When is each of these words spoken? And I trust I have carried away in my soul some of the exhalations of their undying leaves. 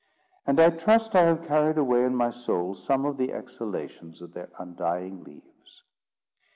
And 0.47 0.59
I 0.59 0.71
trust 0.71 1.15
I 1.15 1.25
have 1.25 1.45
carried 1.47 1.77
away 1.77 2.03
in 2.05 2.15
my 2.15 2.31
soul 2.31 2.73
some 2.73 3.05
of 3.05 3.17
the 3.17 3.31
exhalations 3.31 4.19
of 4.23 4.33
their 4.33 4.49
undying 4.57 5.23
leaves. 5.23 5.83